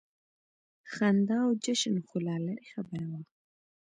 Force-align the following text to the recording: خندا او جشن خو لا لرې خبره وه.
خندا 0.93 1.37
او 1.45 1.51
جشن 1.63 1.95
خو 2.07 2.15
لا 2.27 2.35
لرې 2.45 2.65
خبره 2.73 3.05
وه. 3.11 3.21